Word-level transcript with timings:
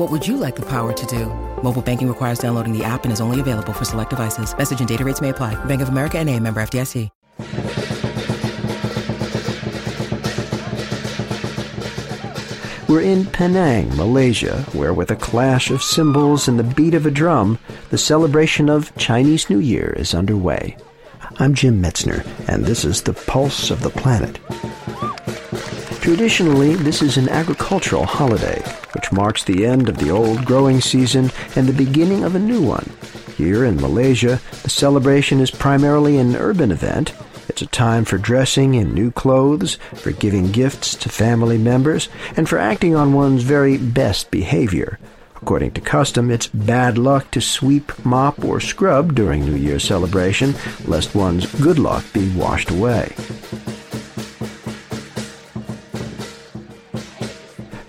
What 0.00 0.10
would 0.10 0.26
you 0.26 0.38
like 0.38 0.56
the 0.56 0.64
power 0.64 0.94
to 0.94 1.06
do? 1.06 1.26
Mobile 1.62 1.82
banking 1.82 2.08
requires 2.08 2.38
downloading 2.38 2.72
the 2.72 2.82
app 2.82 3.04
and 3.04 3.12
is 3.12 3.20
only 3.20 3.38
available 3.38 3.74
for 3.74 3.84
select 3.84 4.08
devices. 4.08 4.56
Message 4.56 4.78
and 4.78 4.88
data 4.88 5.04
rates 5.04 5.20
may 5.20 5.28
apply. 5.28 5.62
Bank 5.66 5.82
of 5.82 5.90
America 5.90 6.18
and 6.18 6.26
a 6.30 6.40
member 6.40 6.62
FDIC. 6.62 7.10
We're 12.88 13.02
in 13.02 13.26
Penang, 13.26 13.94
Malaysia, 13.94 14.62
where 14.72 14.94
with 14.94 15.10
a 15.10 15.16
clash 15.16 15.70
of 15.70 15.82
cymbals 15.82 16.48
and 16.48 16.58
the 16.58 16.64
beat 16.64 16.94
of 16.94 17.04
a 17.04 17.10
drum, 17.10 17.58
the 17.90 17.98
celebration 17.98 18.70
of 18.70 18.96
Chinese 18.96 19.50
New 19.50 19.60
Year 19.60 19.92
is 19.98 20.14
underway. 20.14 20.78
I'm 21.38 21.52
Jim 21.52 21.82
Metzner, 21.82 22.26
and 22.48 22.64
this 22.64 22.86
is 22.86 23.02
the 23.02 23.12
Pulse 23.12 23.70
of 23.70 23.82
the 23.82 23.90
Planet. 23.90 24.38
Traditionally, 26.00 26.74
this 26.76 27.02
is 27.02 27.18
an 27.18 27.28
agricultural 27.28 28.06
holiday, 28.06 28.62
which 28.94 29.12
marks 29.12 29.44
the 29.44 29.66
end 29.66 29.86
of 29.86 29.98
the 29.98 30.10
old 30.10 30.46
growing 30.46 30.80
season 30.80 31.30
and 31.56 31.68
the 31.68 31.74
beginning 31.74 32.24
of 32.24 32.34
a 32.34 32.38
new 32.38 32.62
one. 32.62 32.90
Here 33.36 33.66
in 33.66 33.76
Malaysia, 33.76 34.40
the 34.62 34.70
celebration 34.70 35.40
is 35.40 35.50
primarily 35.50 36.16
an 36.16 36.36
urban 36.36 36.72
event. 36.72 37.12
It's 37.50 37.60
a 37.60 37.66
time 37.66 38.06
for 38.06 38.16
dressing 38.16 38.74
in 38.74 38.94
new 38.94 39.10
clothes, 39.10 39.76
for 39.94 40.12
giving 40.12 40.50
gifts 40.50 40.94
to 40.96 41.10
family 41.10 41.58
members, 41.58 42.08
and 42.34 42.48
for 42.48 42.58
acting 42.58 42.96
on 42.96 43.12
one's 43.12 43.42
very 43.42 43.76
best 43.76 44.30
behavior. 44.30 44.98
According 45.36 45.72
to 45.72 45.82
custom, 45.82 46.30
it's 46.30 46.46
bad 46.46 46.96
luck 46.96 47.30
to 47.32 47.42
sweep, 47.42 47.92
mop, 48.06 48.42
or 48.42 48.58
scrub 48.58 49.14
during 49.14 49.44
New 49.44 49.56
Year's 49.56 49.84
celebration, 49.84 50.54
lest 50.86 51.14
one's 51.14 51.46
good 51.60 51.78
luck 51.78 52.04
be 52.14 52.30
washed 52.34 52.70
away. 52.70 53.14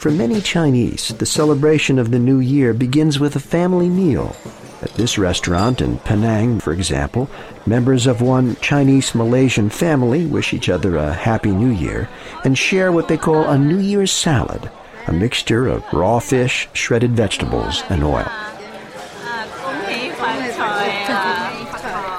For 0.00 0.10
many 0.10 0.40
Chinese, 0.40 1.08
the 1.08 1.26
celebration 1.26 1.98
of 1.98 2.10
the 2.10 2.18
New 2.18 2.38
Year 2.38 2.72
begins 2.72 3.20
with 3.20 3.36
a 3.36 3.38
family 3.38 3.90
meal. 3.90 4.34
At 4.80 4.94
this 4.94 5.18
restaurant 5.18 5.82
in 5.82 5.98
Penang, 5.98 6.60
for 6.60 6.72
example, 6.72 7.28
members 7.66 8.06
of 8.06 8.22
one 8.22 8.56
Chinese 8.62 9.14
Malaysian 9.14 9.68
family 9.68 10.24
wish 10.24 10.54
each 10.54 10.70
other 10.70 10.96
a 10.96 11.12
Happy 11.12 11.50
New 11.50 11.68
Year 11.68 12.08
and 12.44 12.56
share 12.56 12.90
what 12.90 13.08
they 13.08 13.18
call 13.18 13.44
a 13.44 13.58
New 13.58 13.76
Year's 13.76 14.10
salad, 14.10 14.70
a 15.06 15.12
mixture 15.12 15.68
of 15.68 15.84
raw 15.92 16.18
fish, 16.18 16.66
shredded 16.72 17.10
vegetables, 17.10 17.82
and 17.90 18.02
oil. 18.02 18.26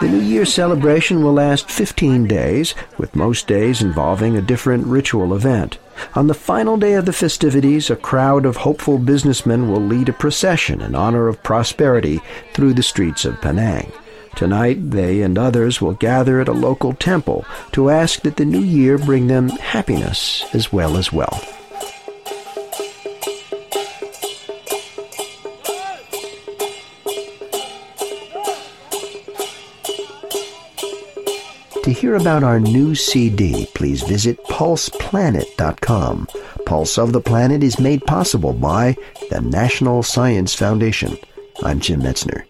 The 0.00 0.08
New 0.08 0.20
Year 0.20 0.44
celebration 0.44 1.24
will 1.24 1.32
last 1.32 1.68
15 1.68 2.28
days, 2.28 2.76
with 2.98 3.16
most 3.16 3.48
days 3.48 3.82
involving 3.82 4.36
a 4.36 4.42
different 4.42 4.86
ritual 4.86 5.34
event. 5.34 5.78
On 6.14 6.26
the 6.26 6.34
final 6.34 6.76
day 6.76 6.94
of 6.94 7.06
the 7.06 7.12
festivities, 7.12 7.90
a 7.90 7.96
crowd 7.96 8.46
of 8.46 8.56
hopeful 8.56 8.98
businessmen 8.98 9.70
will 9.70 9.80
lead 9.80 10.08
a 10.08 10.12
procession 10.12 10.80
in 10.80 10.94
honor 10.94 11.28
of 11.28 11.42
prosperity 11.42 12.20
through 12.52 12.74
the 12.74 12.82
streets 12.82 13.24
of 13.24 13.40
Penang. 13.40 13.92
Tonight, 14.36 14.90
they 14.90 15.22
and 15.22 15.38
others 15.38 15.80
will 15.80 15.94
gather 15.94 16.40
at 16.40 16.48
a 16.48 16.52
local 16.52 16.92
temple 16.92 17.44
to 17.72 17.90
ask 17.90 18.22
that 18.22 18.36
the 18.36 18.44
new 18.44 18.60
year 18.60 18.98
bring 18.98 19.28
them 19.28 19.48
happiness 19.48 20.44
as 20.52 20.72
well 20.72 20.96
as 20.96 21.12
wealth. 21.12 21.53
To 31.84 31.92
hear 31.92 32.14
about 32.14 32.42
our 32.42 32.58
new 32.58 32.94
CD, 32.94 33.68
please 33.74 34.02
visit 34.02 34.42
pulseplanet.com. 34.44 36.28
Pulse 36.64 36.96
of 36.96 37.12
the 37.12 37.20
Planet 37.20 37.62
is 37.62 37.78
made 37.78 38.02
possible 38.06 38.54
by 38.54 38.96
the 39.28 39.42
National 39.42 40.02
Science 40.02 40.54
Foundation. 40.54 41.18
I'm 41.62 41.80
Jim 41.80 42.00
Metzner. 42.00 42.44